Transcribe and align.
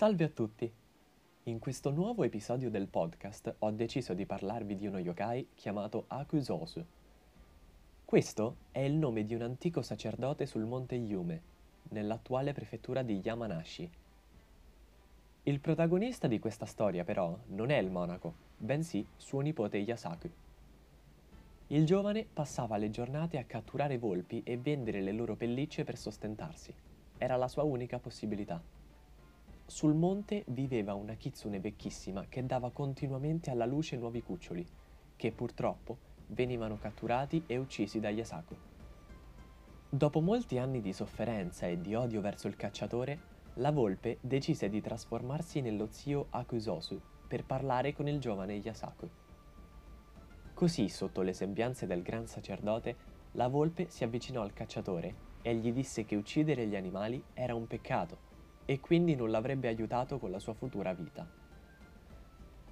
Salve 0.00 0.24
a 0.24 0.28
tutti! 0.30 0.72
In 1.42 1.58
questo 1.58 1.90
nuovo 1.90 2.24
episodio 2.24 2.70
del 2.70 2.88
podcast 2.88 3.56
ho 3.58 3.70
deciso 3.70 4.14
di 4.14 4.24
parlarvi 4.24 4.74
di 4.74 4.86
uno 4.86 4.96
yokai 4.96 5.48
chiamato 5.54 6.04
Akusosu. 6.06 6.82
Questo 8.06 8.56
è 8.70 8.78
il 8.78 8.94
nome 8.94 9.24
di 9.24 9.34
un 9.34 9.42
antico 9.42 9.82
sacerdote 9.82 10.46
sul 10.46 10.64
monte 10.64 10.94
Yume, 10.94 11.42
nell'attuale 11.90 12.54
prefettura 12.54 13.02
di 13.02 13.20
Yamanashi. 13.22 13.90
Il 15.42 15.60
protagonista 15.60 16.26
di 16.26 16.38
questa 16.38 16.64
storia 16.64 17.04
però 17.04 17.38
non 17.48 17.68
è 17.68 17.76
il 17.76 17.90
monaco, 17.90 18.32
bensì 18.56 19.06
suo 19.18 19.40
nipote 19.40 19.76
Yasaku. 19.76 20.30
Il 21.66 21.84
giovane 21.84 22.24
passava 22.24 22.78
le 22.78 22.88
giornate 22.88 23.36
a 23.36 23.44
catturare 23.44 23.98
volpi 23.98 24.40
e 24.44 24.56
vendere 24.56 25.02
le 25.02 25.12
loro 25.12 25.36
pellicce 25.36 25.84
per 25.84 25.98
sostentarsi. 25.98 26.72
Era 27.18 27.36
la 27.36 27.48
sua 27.48 27.64
unica 27.64 27.98
possibilità. 27.98 28.79
Sul 29.70 29.94
monte 29.94 30.42
viveva 30.48 30.94
una 30.94 31.14
kitsune 31.14 31.60
vecchissima 31.60 32.26
che 32.28 32.44
dava 32.44 32.72
continuamente 32.72 33.50
alla 33.50 33.66
luce 33.66 33.96
nuovi 33.96 34.20
cuccioli, 34.20 34.66
che 35.14 35.30
purtroppo 35.30 35.96
venivano 36.26 36.76
catturati 36.76 37.44
e 37.46 37.56
uccisi 37.56 38.00
da 38.00 38.08
Yasaku. 38.08 38.56
Dopo 39.88 40.20
molti 40.20 40.58
anni 40.58 40.80
di 40.80 40.92
sofferenza 40.92 41.68
e 41.68 41.80
di 41.80 41.94
odio 41.94 42.20
verso 42.20 42.48
il 42.48 42.56
cacciatore, 42.56 43.20
la 43.54 43.70
volpe 43.70 44.18
decise 44.22 44.68
di 44.68 44.80
trasformarsi 44.80 45.60
nello 45.60 45.86
zio 45.88 46.26
Akusosu 46.30 47.00
per 47.28 47.44
parlare 47.44 47.92
con 47.92 48.08
il 48.08 48.18
giovane 48.18 48.54
Yasaku. 48.54 49.08
Così, 50.52 50.88
sotto 50.88 51.22
le 51.22 51.32
sembianze 51.32 51.86
del 51.86 52.02
gran 52.02 52.26
sacerdote, 52.26 52.96
la 53.34 53.46
volpe 53.46 53.88
si 53.88 54.02
avvicinò 54.02 54.42
al 54.42 54.52
cacciatore 54.52 55.14
e 55.42 55.54
gli 55.54 55.70
disse 55.70 56.04
che 56.04 56.16
uccidere 56.16 56.66
gli 56.66 56.74
animali 56.74 57.22
era 57.34 57.54
un 57.54 57.68
peccato 57.68 58.29
e 58.70 58.78
quindi 58.78 59.16
non 59.16 59.32
l'avrebbe 59.32 59.66
aiutato 59.66 60.20
con 60.20 60.30
la 60.30 60.38
sua 60.38 60.54
futura 60.54 60.92
vita. 60.92 61.28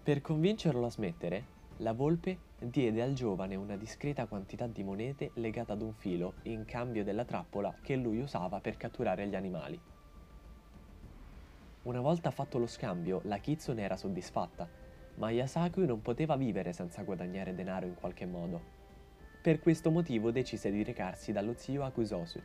Per 0.00 0.20
convincerlo 0.20 0.86
a 0.86 0.90
smettere, 0.90 1.44
la 1.78 1.92
volpe 1.92 2.38
diede 2.60 3.02
al 3.02 3.14
giovane 3.14 3.56
una 3.56 3.76
discreta 3.76 4.26
quantità 4.26 4.68
di 4.68 4.84
monete 4.84 5.32
legate 5.34 5.72
ad 5.72 5.82
un 5.82 5.92
filo 5.92 6.34
in 6.42 6.64
cambio 6.66 7.02
della 7.02 7.24
trappola 7.24 7.74
che 7.82 7.96
lui 7.96 8.20
usava 8.20 8.60
per 8.60 8.76
catturare 8.76 9.26
gli 9.26 9.34
animali. 9.34 9.80
Una 11.82 12.00
volta 12.00 12.30
fatto 12.30 12.58
lo 12.58 12.68
scambio, 12.68 13.20
la 13.24 13.38
Kitsune 13.38 13.82
era 13.82 13.96
soddisfatta, 13.96 14.68
ma 15.16 15.30
Yasaku 15.30 15.84
non 15.84 16.00
poteva 16.00 16.36
vivere 16.36 16.72
senza 16.72 17.02
guadagnare 17.02 17.56
denaro 17.56 17.86
in 17.86 17.96
qualche 17.96 18.24
modo. 18.24 18.60
Per 19.42 19.58
questo 19.58 19.90
motivo 19.90 20.30
decise 20.30 20.70
di 20.70 20.84
recarsi 20.84 21.32
dallo 21.32 21.54
zio 21.56 21.82
Akusosu 21.82 22.40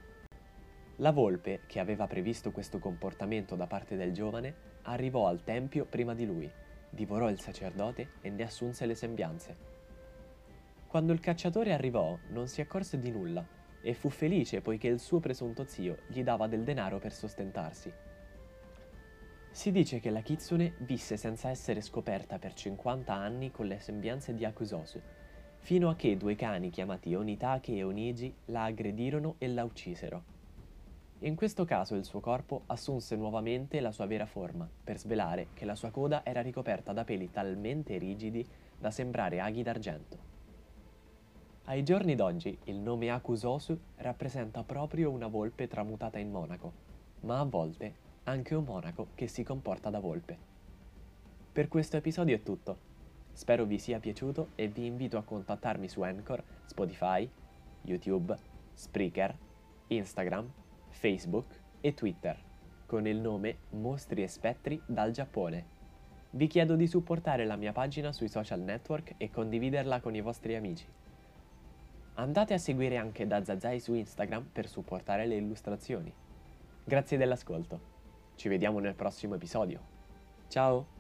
la 0.98 1.12
volpe, 1.12 1.62
che 1.66 1.80
aveva 1.80 2.06
previsto 2.06 2.52
questo 2.52 2.78
comportamento 2.78 3.56
da 3.56 3.66
parte 3.66 3.96
del 3.96 4.14
giovane, 4.14 4.54
arrivò 4.84 5.28
al 5.28 5.44
tempio 5.44 5.86
prima 5.86 6.14
di 6.14 6.26
lui, 6.26 6.50
divorò 6.90 7.30
il 7.30 7.40
sacerdote 7.40 8.12
e 8.22 8.30
ne 8.30 8.44
assunse 8.44 8.86
le 8.86 8.94
sembianze. 8.94 9.56
Quando 10.88 11.12
il 11.12 11.20
cacciatore 11.20 11.74
arrivò, 11.74 12.16
non 12.30 12.48
si 12.48 12.62
accorse 12.62 13.00
di 13.00 13.10
nulla 13.10 13.44
e 13.82 13.94
fu 13.96 14.10
felice 14.10 14.62
poiché 14.62 14.88
il 14.88 15.00
suo 15.00 15.20
presunto 15.20 15.66
zio 15.66 15.98
gli 16.08 16.24
dava 16.24 16.48
del 16.48 16.64
denaro 16.64 17.00
per 17.00 17.12
sostentarsi. 17.12 17.92
Si 19.50 19.72
dice 19.72 20.00
che 20.00 20.12
la 20.12 20.22
Kitsune 20.22 20.76
visse 20.80 21.18
senza 21.18 21.50
essere 21.50 21.82
scoperta 21.82 22.38
per 22.38 22.54
50 22.54 23.14
anni 23.14 23.50
con 23.50 23.66
le 23.66 23.80
sembianze 23.80 24.36
di 24.36 24.46
Akusosu, 24.46 25.02
fino 25.58 25.90
a 25.90 25.96
che 25.96 26.18
due 26.18 26.36
cani 26.36 26.70
chiamati 26.70 27.16
Onitake 27.16 27.74
e 27.74 27.84
Oniji 27.84 28.34
la 28.46 28.66
aggredirono 28.66 29.36
e 29.40 29.48
la 29.48 29.64
uccisero. 29.64 30.24
In 31.24 31.36
questo 31.36 31.64
caso 31.64 31.96
il 31.96 32.04
suo 32.04 32.20
corpo 32.20 32.64
assunse 32.66 33.16
nuovamente 33.16 33.80
la 33.80 33.94
sua 33.94 34.06
vera 34.06 34.26
forma, 34.26 34.70
per 34.84 35.00
svelare 35.00 35.48
che 35.54 35.64
la 35.64 35.76
sua 35.76 35.90
coda 35.90 36.26
era 36.26 36.42
ricoperta 36.42 36.92
da 36.92 37.06
peli 37.06 37.32
talmente 37.32 37.98
rigidi 37.98 38.46
da 38.78 38.92
sembrare 38.92 39.40
aghi 39.40 39.64
d'argento. 39.64 40.18
Ai 41.66 41.82
giorni 41.84 42.16
d'oggi 42.16 42.58
il 42.66 42.76
nome 42.76 43.10
Akusosu 43.10 43.80
rappresenta 43.98 44.64
proprio 44.64 45.12
una 45.12 45.28
volpe 45.28 45.70
tramutata 45.70 46.20
in 46.20 46.30
monaco, 46.30 46.74
ma 47.22 47.40
a 47.40 47.46
volte 47.46 47.96
anche 48.24 48.54
un 48.54 48.66
monaco 48.66 49.08
che 49.16 49.28
si 49.28 49.44
comporta 49.44 49.90
da 49.90 50.00
volpe. 50.00 50.38
Per 51.54 51.70
questo 51.70 51.96
episodio 51.96 52.36
è 52.36 52.44
tutto. 52.44 52.78
Spero 53.32 53.64
vi 53.64 53.80
sia 53.80 54.02
piaciuto 54.02 54.50
e 54.56 54.68
vi 54.68 54.88
invito 54.88 55.18
a 55.18 55.24
contattarmi 55.24 55.88
su 55.88 56.02
Anchor, 56.02 56.44
Spotify, 56.66 57.30
YouTube, 57.84 58.36
Spreaker, 58.74 59.34
Instagram 59.88 60.62
Facebook 60.94 61.60
e 61.82 61.94
Twitter 61.94 62.52
con 62.86 63.08
il 63.08 63.18
nome 63.18 63.58
Mostri 63.72 64.22
e 64.22 64.28
Spettri 64.28 64.80
dal 64.86 65.12
Giappone. 65.12 65.66
Vi 66.30 66.48
chiedo 66.48 66.76
di 66.76 66.88
supportare 66.88 67.46
la 67.46 67.56
mia 67.56 67.72
pagina 67.72 68.12
sui 68.12 68.28
social 68.28 68.60
network 68.60 69.16
e 69.18 69.30
condividerla 69.30 70.00
con 70.00 70.16
i 70.16 70.22
vostri 70.22 70.56
amici. 70.56 70.86
Andate 72.16 72.54
a 72.54 72.60
seguire 72.60 72.98
anche 72.98 73.26
da 73.26 73.44
Zazai 73.44 73.80
su 73.80 73.96
Instagram 73.96 74.50
per 74.52 74.68
supportare 74.68 75.26
le 75.26 75.36
illustrazioni. 75.36 76.14
Grazie 76.84 77.18
dell'ascolto. 77.18 77.92
Ci 78.36 78.48
vediamo 78.48 78.80
nel 78.80 78.94
prossimo 78.94 79.36
episodio. 79.36 79.80
Ciao! 80.48 80.93